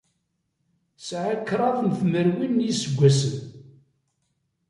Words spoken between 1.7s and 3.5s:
n tmerwin n yiseggasen.